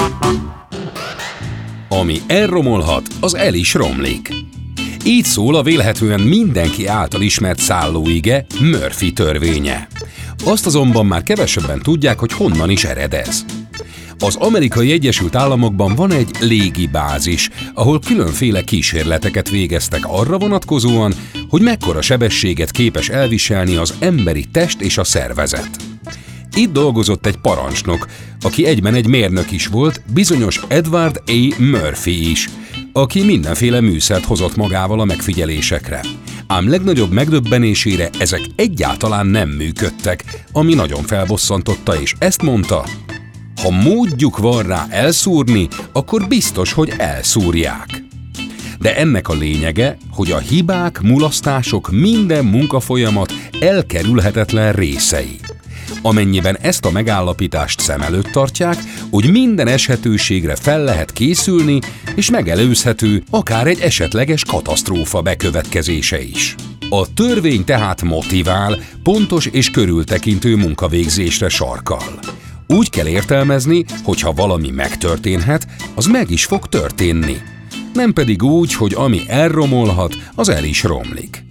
Ami 1.88 2.18
elromolhat, 2.26 3.02
az 3.20 3.34
el 3.34 3.54
is 3.54 3.74
romlik. 3.74 4.34
Így 5.04 5.24
szól 5.24 5.54
a 5.54 5.62
vélhetően 5.62 6.20
mindenki 6.20 6.86
által 6.86 7.20
ismert 7.20 7.58
szállóige 7.58 8.46
Murphy 8.60 9.12
törvénye. 9.12 9.86
Azt 10.44 10.66
azonban 10.66 11.06
már 11.06 11.22
kevesebben 11.22 11.80
tudják, 11.82 12.18
hogy 12.18 12.32
honnan 12.32 12.70
is 12.70 12.84
ered 12.84 13.14
ez. 13.14 13.44
Az 14.24 14.36
amerikai 14.36 14.92
Egyesült 14.92 15.34
Államokban 15.34 15.94
van 15.94 16.12
egy 16.12 16.30
légibázis, 16.40 17.50
ahol 17.74 18.00
különféle 18.00 18.62
kísérleteket 18.62 19.50
végeztek 19.50 20.02
arra 20.06 20.38
vonatkozóan, 20.38 21.12
hogy 21.48 21.62
mekkora 21.62 22.02
sebességet 22.02 22.70
képes 22.70 23.08
elviselni 23.08 23.76
az 23.76 23.94
emberi 23.98 24.44
test 24.52 24.80
és 24.80 24.98
a 24.98 25.04
szervezet. 25.04 25.70
Itt 26.54 26.72
dolgozott 26.72 27.26
egy 27.26 27.36
parancsnok, 27.36 28.08
aki 28.40 28.64
egyben 28.64 28.94
egy 28.94 29.06
mérnök 29.06 29.50
is 29.50 29.66
volt, 29.66 30.02
bizonyos 30.12 30.60
Edward 30.68 31.22
A. 31.26 31.54
Murphy 31.58 32.30
is, 32.30 32.48
aki 32.92 33.24
mindenféle 33.24 33.80
műszert 33.80 34.24
hozott 34.24 34.56
magával 34.56 35.00
a 35.00 35.04
megfigyelésekre. 35.04 36.00
Ám 36.46 36.68
legnagyobb 36.68 37.12
megdöbbenésére 37.12 38.10
ezek 38.18 38.40
egyáltalán 38.56 39.26
nem 39.26 39.48
működtek, 39.48 40.44
ami 40.52 40.74
nagyon 40.74 41.02
felbosszantotta, 41.02 42.00
és 42.00 42.14
ezt 42.18 42.42
mondta, 42.42 42.84
ha 43.62 43.70
módjuk 43.70 44.38
van 44.38 44.62
rá 44.62 44.86
elszúrni, 44.90 45.68
akkor 45.92 46.28
biztos, 46.28 46.72
hogy 46.72 46.92
elszúrják. 46.96 48.04
De 48.78 48.96
ennek 48.96 49.28
a 49.28 49.34
lényege, 49.34 49.96
hogy 50.10 50.30
a 50.30 50.38
hibák, 50.38 51.00
mulasztások 51.00 51.90
minden 51.90 52.44
munkafolyamat 52.44 53.32
elkerülhetetlen 53.60 54.72
részei. 54.72 55.40
Amennyiben 56.02 56.58
ezt 56.60 56.84
a 56.84 56.90
megállapítást 56.90 57.80
szem 57.80 58.00
előtt 58.00 58.30
tartják, 58.30 58.76
hogy 59.10 59.30
minden 59.30 59.66
eshetőségre 59.66 60.56
fel 60.56 60.84
lehet 60.84 61.12
készülni, 61.12 61.78
és 62.14 62.30
megelőzhető 62.30 63.22
akár 63.30 63.66
egy 63.66 63.80
esetleges 63.80 64.44
katasztrófa 64.44 65.22
bekövetkezése 65.22 66.22
is. 66.22 66.54
A 66.90 67.12
törvény 67.14 67.64
tehát 67.64 68.02
motivál, 68.02 68.78
pontos 69.02 69.46
és 69.46 69.70
körültekintő 69.70 70.56
munkavégzésre 70.56 71.48
sarkal. 71.48 72.18
Úgy 72.72 72.90
kell 72.90 73.06
értelmezni, 73.06 73.84
hogy 74.04 74.20
ha 74.20 74.32
valami 74.32 74.70
megtörténhet, 74.70 75.66
az 75.94 76.06
meg 76.06 76.30
is 76.30 76.44
fog 76.44 76.66
történni. 76.66 77.36
Nem 77.92 78.12
pedig 78.12 78.42
úgy, 78.42 78.74
hogy 78.74 78.94
ami 78.94 79.20
elromolhat, 79.28 80.16
az 80.34 80.48
el 80.48 80.64
is 80.64 80.82
romlik. 80.82 81.44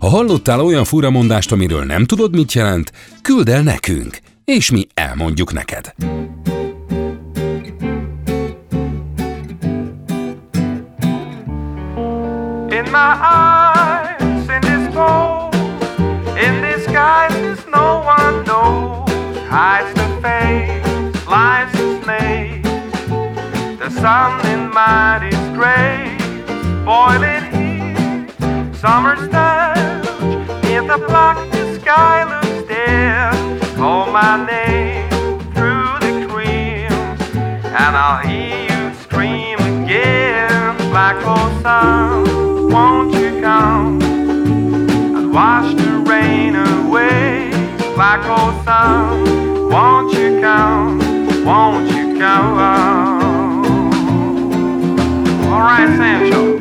Ha 0.00 0.08
hallottál 0.08 0.60
olyan 0.60 0.84
furamondást, 0.84 1.52
amiről 1.52 1.84
nem 1.84 2.04
tudod, 2.04 2.34
mit 2.34 2.52
jelent, 2.52 2.92
küld 3.22 3.48
el 3.48 3.62
nekünk, 3.62 4.18
és 4.44 4.70
mi 4.70 4.86
elmondjuk 4.94 5.52
neked. 5.52 5.94
In 12.70 12.82
my 12.92 13.12
eyes, 13.22 13.75
Hides 19.48 19.94
the 19.94 20.08
face, 20.20 21.26
lies 21.26 21.72
the 21.72 22.02
snake. 22.02 22.62
The 23.78 23.90
sun 23.90 24.44
in 24.46 24.70
my 24.72 25.18
disgrace, 25.22 26.20
boiling 26.84 27.46
heat, 27.54 28.76
summer's 28.76 29.28
touch. 29.30 30.06
In 30.66 30.88
the 30.88 30.98
black, 31.06 31.38
the 31.52 31.78
sky 31.80 32.24
looks 32.24 32.68
dead. 32.68 33.62
Call 33.76 34.10
my 34.10 34.44
name 34.44 35.08
through 35.54 35.94
the 36.00 36.26
cream, 36.28 36.90
and 37.64 37.96
I'll 37.96 38.26
hear 38.26 38.62
you 38.70 38.94
scream 38.96 39.58
again. 39.60 40.76
Black 40.90 41.22
hole 41.22 41.62
sun, 41.62 42.68
won't 42.70 43.14
you 43.14 43.40
come 43.40 44.05
out? 50.56 50.88
Won't 51.44 51.90
you 51.90 52.18
go? 52.18 52.34
All 55.52 55.60
right, 55.60 55.88
Sancho. 55.98 56.55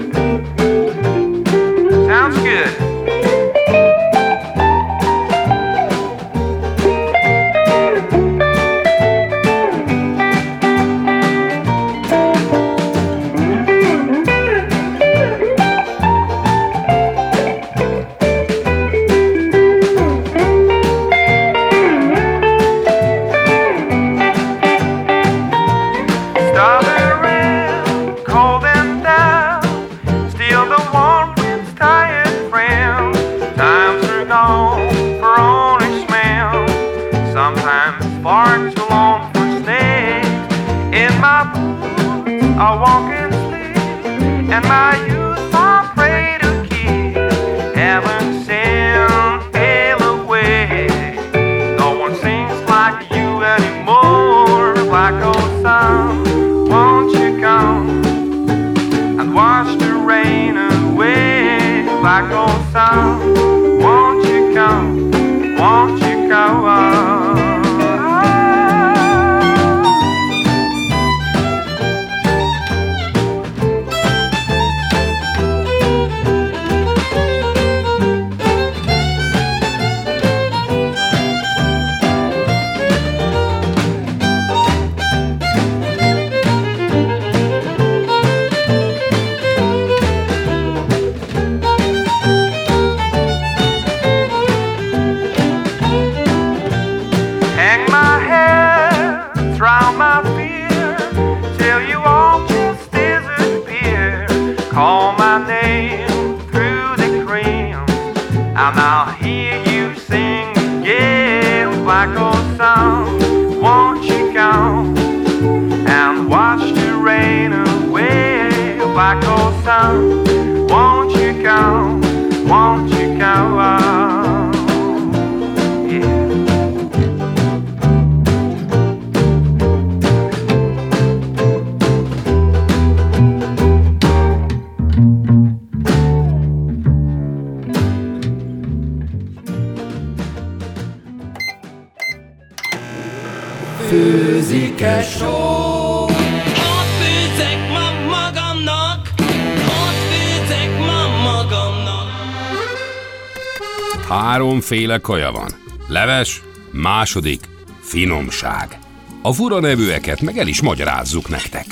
Háromféle 154.35 154.97
kaja 154.97 155.31
van. 155.31 155.51
Leves, 155.87 156.41
második, 156.71 157.47
finomság. 157.81 158.79
A 159.21 159.31
fura 159.33 159.59
nevűeket 159.59 160.21
meg 160.21 160.37
el 160.37 160.47
is 160.47 160.61
magyarázzuk 160.61 161.29
nektek. 161.29 161.65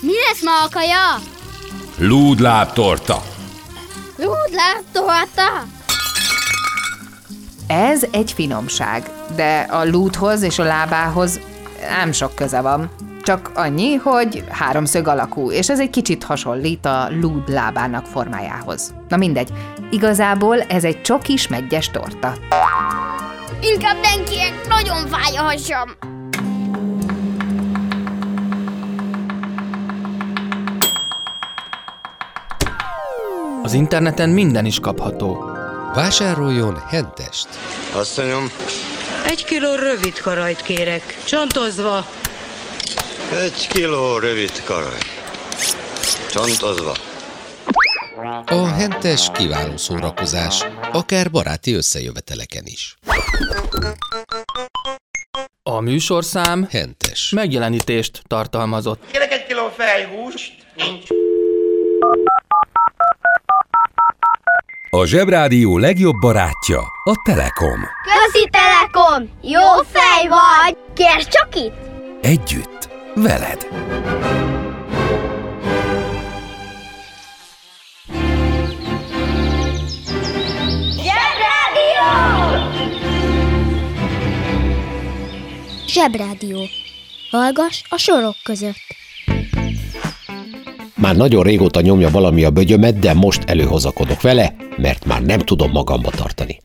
Mi 0.00 0.12
lesz 0.26 0.42
ma 0.42 0.50
a 0.64 0.68
kaja? 0.70 1.20
Lúdláb 1.98 2.72
torta. 2.72 3.22
Rúdlát, 4.16 4.84
torta? 4.92 5.66
Ez 7.66 8.06
egy 8.10 8.32
finomság, 8.32 9.10
de 9.36 9.60
a 9.60 9.84
lúthoz 9.84 10.42
és 10.42 10.58
a 10.58 10.64
lábához 10.64 11.40
nem 11.88 12.12
sok 12.12 12.34
köze 12.34 12.60
van. 12.60 12.90
Csak 13.22 13.50
annyi, 13.54 13.94
hogy 13.94 14.44
háromszög 14.48 15.08
alakú, 15.08 15.50
és 15.50 15.68
ez 15.68 15.80
egy 15.80 15.90
kicsit 15.90 16.24
hasonlít 16.24 16.86
a 16.86 17.08
lúd 17.20 17.48
lábának 17.48 18.06
formájához. 18.06 18.94
Na 19.08 19.16
mindegy, 19.16 19.50
igazából 19.90 20.60
ez 20.60 20.84
egy 20.84 21.02
csokis 21.02 21.48
meggyes 21.48 21.90
torta. 21.90 22.32
Inkább 23.60 23.96
nenkiek, 24.02 24.52
nagyon 24.68 25.06
fáj 25.06 25.36
a 25.36 25.42
hasam. 25.42 25.90
Az 33.62 33.72
interneten 33.72 34.28
minden 34.30 34.64
is 34.64 34.80
kapható. 34.80 35.44
Vásároljon 35.94 36.82
hentest! 36.88 37.48
Asszonyom, 37.92 38.50
Egy 39.26 39.44
kiló 39.44 39.74
rövid 39.74 40.20
karajt 40.20 40.62
kérek, 40.62 41.18
csontozva. 41.24 42.06
egy 43.42 43.66
kiló 43.68 44.18
rövid 44.18 44.62
karaj. 44.64 44.98
Csontozva. 46.30 46.92
A 48.46 48.66
hentes 48.66 49.30
kiváló 49.32 49.76
szórakozás, 49.76 50.64
akár 50.92 51.30
baráti 51.30 51.74
összejöveteleken 51.74 52.62
is. 52.66 52.96
A 55.62 55.80
műsorszám 55.80 56.66
Hentes. 56.70 57.30
megjelenítést 57.34 58.22
tartalmazott. 58.26 59.10
Kérek 59.10 59.32
egy 59.32 59.46
kiló 59.46 59.68
fejhúst. 59.76 60.52
Nincs. 60.76 61.08
A 64.90 65.04
Zsebrádió 65.04 65.78
legjobb 65.78 66.16
barátja 66.20 66.80
a 67.04 67.22
Telekom. 67.24 67.80
Közi 68.02 68.48
Telekom! 68.50 69.30
Jó 69.42 69.82
fej 69.90 70.28
vagy! 70.28 70.76
Kérd 70.94 71.28
csak 71.28 71.48
itt! 71.56 71.74
Együtt, 72.22 72.88
veled. 73.14 73.66
Zsebrádió. 85.92 86.58
Hallgass 87.30 87.82
a 87.88 87.96
sorok 87.96 88.34
között. 88.44 88.98
Már 90.94 91.16
nagyon 91.16 91.42
régóta 91.42 91.80
nyomja 91.80 92.10
valami 92.10 92.44
a 92.44 92.50
bögyömet, 92.50 92.98
de 92.98 93.14
most 93.14 93.42
előhozakodok 93.46 94.20
vele, 94.20 94.54
mert 94.76 95.04
már 95.04 95.22
nem 95.22 95.38
tudom 95.38 95.70
magamba 95.70 96.10
tartani. 96.10 96.60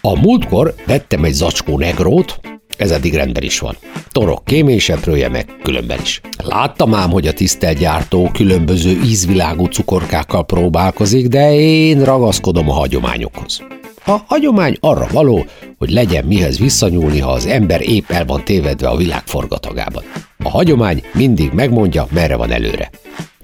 A 0.00 0.20
múltkor 0.20 0.74
vettem 0.86 1.24
egy 1.24 1.32
zacskó 1.32 1.78
negrót, 1.78 2.40
ez 2.76 2.90
eddig 2.90 3.14
rendben 3.14 3.42
is 3.42 3.58
van. 3.58 3.76
Torok 4.08 4.44
kéményseprője 4.44 5.28
meg 5.28 5.46
különben 5.62 6.00
is. 6.00 6.20
Láttam 6.44 6.94
ám, 6.94 7.10
hogy 7.10 7.26
a 7.26 7.32
tisztelt 7.32 7.78
gyártó 7.78 8.30
különböző 8.32 9.00
ízvilágú 9.04 9.64
cukorkákkal 9.64 10.44
próbálkozik, 10.44 11.26
de 11.26 11.54
én 11.54 12.04
ragaszkodom 12.04 12.70
a 12.70 12.72
hagyományokhoz. 12.72 13.62
A 14.06 14.20
hagyomány 14.26 14.76
arra 14.80 15.06
való, 15.12 15.44
hogy 15.78 15.90
legyen 15.90 16.24
mihez 16.24 16.58
visszanyúlni, 16.58 17.20
ha 17.20 17.30
az 17.30 17.46
ember 17.46 17.88
épp 17.88 18.10
el 18.10 18.24
van 18.24 18.44
tévedve 18.44 18.88
a 18.88 18.96
világ 18.96 19.22
forgatagában. 19.24 20.02
A 20.42 20.48
hagyomány 20.48 21.02
mindig 21.14 21.52
megmondja, 21.52 22.06
merre 22.10 22.36
van 22.36 22.50
előre. 22.50 22.90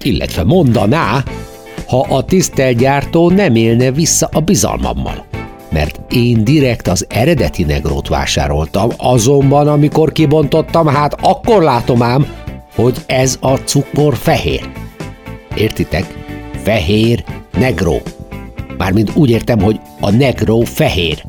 Illetve 0.01 0.43
mondaná, 0.43 1.23
ha 1.87 1.99
a 2.09 2.23
tisztelt 2.23 2.77
gyártó 2.77 3.29
nem 3.29 3.55
élne 3.55 3.91
vissza 3.91 4.29
a 4.31 4.39
bizalmammal. 4.39 5.25
Mert 5.71 6.13
én 6.13 6.43
direkt 6.43 6.87
az 6.87 7.05
eredeti 7.09 7.63
negrót 7.63 8.07
vásároltam, 8.07 8.89
azonban 8.97 9.67
amikor 9.67 10.11
kibontottam, 10.11 10.87
hát 10.87 11.17
akkor 11.21 11.63
látom 11.63 12.01
ám, 12.01 12.27
hogy 12.75 12.97
ez 13.05 13.37
a 13.39 13.55
cukor 13.55 14.15
fehér. 14.15 14.69
Értitek? 15.55 16.17
Fehér 16.63 17.23
negró. 17.57 18.01
Mármint 18.77 19.11
úgy 19.15 19.29
értem, 19.29 19.61
hogy 19.61 19.79
a 20.01 20.11
negró 20.11 20.61
fehér. 20.61 21.23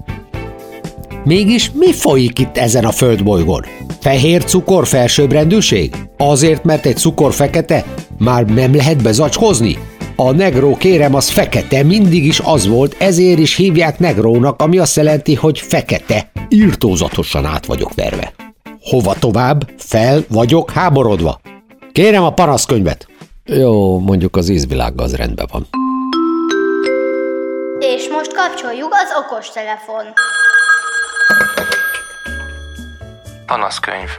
Mégis 1.24 1.70
mi 1.74 1.92
folyik 1.92 2.38
itt 2.38 2.56
ezen 2.56 2.84
a 2.84 2.90
földbolygón? 2.90 3.64
Fehér 4.00 4.44
cukor 4.44 4.86
felsőbbrendűség? 4.86 5.94
Azért, 6.16 6.64
mert 6.64 6.86
egy 6.86 6.96
cukor 6.96 7.32
fekete? 7.32 7.84
Már 8.18 8.44
nem 8.44 8.74
lehet 8.74 9.02
bezacskozni? 9.02 9.78
A 10.16 10.30
negró 10.30 10.76
kérem, 10.76 11.14
az 11.14 11.28
fekete, 11.28 11.82
mindig 11.82 12.24
is 12.24 12.40
az 12.44 12.66
volt, 12.66 12.96
ezért 12.98 13.38
is 13.38 13.56
hívják 13.56 13.98
negrónak, 13.98 14.62
ami 14.62 14.78
azt 14.78 14.96
jelenti, 14.96 15.34
hogy 15.34 15.58
fekete. 15.58 16.30
Írtózatosan 16.48 17.44
át 17.44 17.66
vagyok 17.66 17.94
verve. 17.94 18.32
Hova 18.80 19.14
tovább? 19.14 19.70
Fel 19.76 20.24
vagyok 20.28 20.70
háborodva. 20.70 21.40
Kérem 21.92 22.22
a 22.22 22.30
panaszkönyvet. 22.30 23.06
Jó, 23.44 23.98
mondjuk 23.98 24.36
az 24.36 24.48
ízvilággal 24.48 25.04
az 25.04 25.14
rendben 25.14 25.48
van. 25.52 25.66
És 27.84 28.08
most 28.08 28.34
kapcsoljuk 28.34 28.94
az 28.94 29.12
okos 29.16 29.50
telefon. 29.50 30.12
Panaszkönyv 33.46 34.10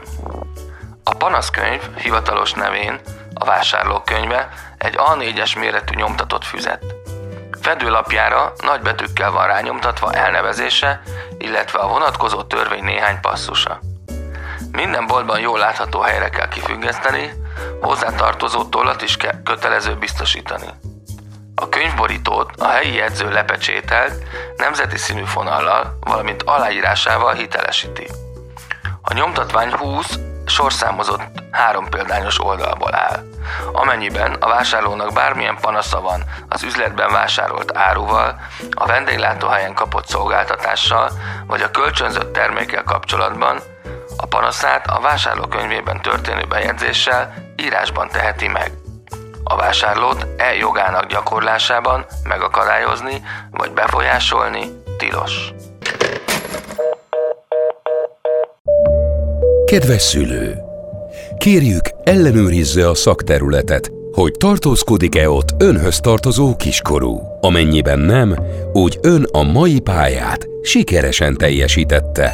A 1.03 1.15
panaszkönyv 1.15 1.81
hivatalos 1.95 2.53
nevén 2.53 2.99
a 3.33 3.45
vásárlókönyve 3.45 4.49
egy 4.77 4.95
A4-es 4.97 5.59
méretű 5.59 5.95
nyomtatott 5.95 6.43
füzet. 6.43 6.83
Fedőlapjára 7.61 8.53
nagy 8.63 8.81
betűkkel 8.81 9.31
van 9.31 9.47
rányomtatva 9.47 10.11
elnevezése, 10.11 11.01
illetve 11.37 11.79
a 11.79 11.87
vonatkozó 11.87 12.41
törvény 12.41 12.83
néhány 12.83 13.19
passzusa. 13.21 13.79
Minden 14.71 15.07
boltban 15.07 15.39
jól 15.39 15.59
látható 15.59 15.99
helyre 15.99 16.29
kell 16.29 16.47
kifüggeszteni, 16.47 17.33
hozzátartozó 17.81 18.63
tollat 18.63 19.01
is 19.01 19.17
kell 19.17 19.43
kötelező 19.43 19.95
biztosítani. 19.95 20.67
A 21.55 21.69
könyvborítót 21.69 22.51
a 22.57 22.67
helyi 22.67 22.93
jegyző 22.93 23.29
lepecsételt, 23.29 24.23
nemzeti 24.57 24.97
színű 24.97 25.23
fonallal, 25.23 25.97
valamint 25.99 26.43
aláírásával 26.43 27.33
hitelesíti. 27.33 28.07
A 29.01 29.13
nyomtatvány 29.13 29.71
20 29.71 30.19
sorszámozott 30.45 31.43
három 31.51 31.89
példányos 31.89 32.39
oldalból 32.39 32.95
áll. 32.95 33.23
Amennyiben 33.71 34.33
a 34.33 34.47
vásárlónak 34.47 35.13
bármilyen 35.13 35.57
panasza 35.61 36.01
van 36.01 36.23
az 36.49 36.63
üzletben 36.63 37.11
vásárolt 37.11 37.77
áruval, 37.77 38.39
a 38.71 38.85
vendéglátóhelyen 38.85 39.73
kapott 39.73 40.07
szolgáltatással, 40.07 41.11
vagy 41.47 41.61
a 41.61 41.71
kölcsönzött 41.71 42.33
termékkel 42.33 42.83
kapcsolatban, 42.83 43.59
a 44.17 44.25
panaszát 44.25 44.87
a 44.87 44.99
vásárlókönyvében 44.99 46.01
történő 46.01 46.45
bejegyzéssel 46.49 47.33
írásban 47.55 48.07
teheti 48.07 48.47
meg. 48.47 48.82
A 49.53 49.55
vásárlót 49.55 50.27
e 50.37 50.53
jogának 50.59 51.05
gyakorlásában 51.05 52.05
megakadályozni 52.23 53.21
vagy 53.51 53.71
befolyásolni 53.71 54.59
tilos. 54.97 55.53
Kedves 59.65 60.01
szülő! 60.01 60.57
Kérjük, 61.37 61.81
ellenőrizze 62.03 62.89
a 62.89 62.93
szakterületet, 62.93 63.91
hogy 64.11 64.31
tartózkodik-e 64.31 65.29
ott 65.29 65.49
önhöz 65.57 65.99
tartozó 65.99 66.55
kiskorú. 66.55 67.21
Amennyiben 67.41 67.99
nem, 67.99 68.35
úgy 68.71 68.97
ön 69.01 69.27
a 69.31 69.43
mai 69.43 69.79
pályát 69.79 70.47
sikeresen 70.61 71.37
teljesítette. 71.37 72.31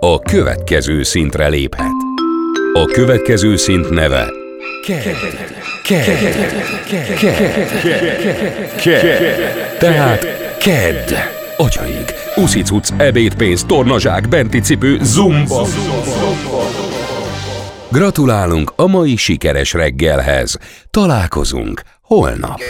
A 0.00 0.18
következő 0.18 1.02
szintre 1.02 1.48
léphet. 1.48 1.92
A 2.72 2.84
következő 2.84 3.56
szint 3.56 3.90
neve 3.90 4.40
tehát 9.78 10.26
KED. 10.58 11.14
Atyaig, 11.56 12.14
uszicuc, 12.36 12.90
ebédpénz, 12.96 13.64
tornazsák, 13.64 14.28
benti 14.28 14.60
cipő, 14.60 14.98
zumba. 15.02 15.66
Gratulálunk 17.90 18.72
a 18.76 18.86
mai 18.86 19.16
sikeres 19.16 19.72
reggelhez. 19.72 20.58
Találkozunk 20.90 21.82
holnap. 22.02 22.60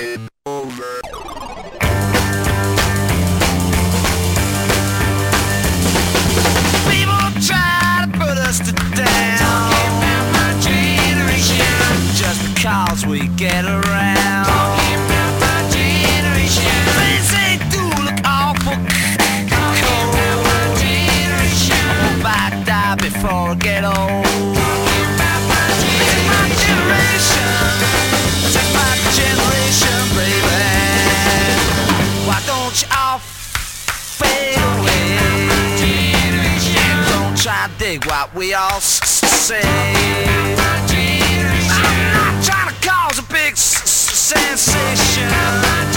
say 37.92 38.08
what 38.08 38.34
we 38.34 38.54
all 38.54 38.80
say. 38.80 39.60
I'm 39.60 40.56
not, 42.14 42.50
I'm 42.50 42.74
cause 42.80 43.18
a 43.18 43.22
big 43.32 43.56
sensation. 43.56 45.28
I'm 45.28 45.92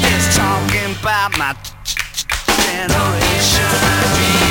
just 0.00 0.36
talking 0.36 0.96
about 1.00 1.38
my 1.38 1.54
generation. 2.66 4.47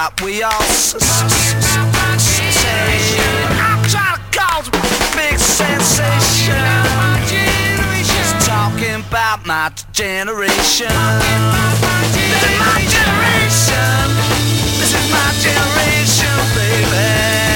What 0.00 0.16
we 0.22 0.42
all. 0.42 0.50
I'm 3.60 3.84
trying 3.84 4.16
to 4.16 4.22
cause 4.32 4.68
a 4.68 4.70
big 5.14 5.38
sensation. 5.38 6.54
Just 8.08 8.40
talking 8.48 9.04
about 9.06 9.44
my 9.46 9.70
generation. 9.92 10.88
This 12.16 12.42
is 12.48 12.56
my 12.58 12.80
generation. 12.96 14.08
This 14.80 14.94
is 14.94 15.04
my 15.12 15.28
generation. 15.44 17.49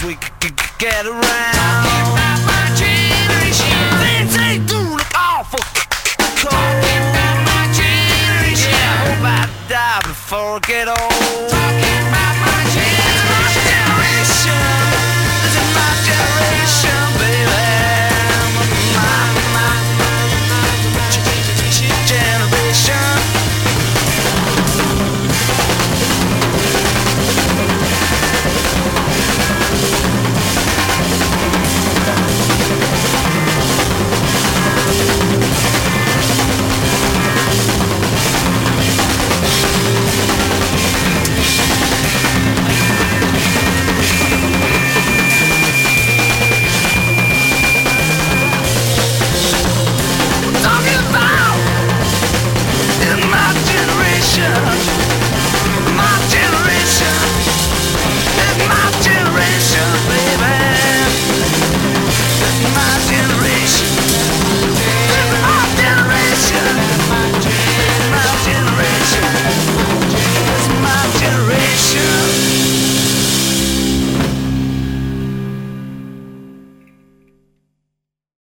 we 0.00 0.14
can 0.40 0.54
get 0.78 1.04
around. 1.04 1.20
Talking 1.20 2.06
about 2.12 2.40
my 2.48 2.64
generation. 2.80 3.76
Things 4.00 4.34
awful 5.14 5.60
cold. 6.40 6.84
Yeah, 8.56 8.72
I 8.72 9.04
hope 9.04 9.22
I 9.22 9.68
die 9.68 10.00
before 10.08 10.56
I 10.56 10.60
get 10.60 10.88
old. 10.88 11.11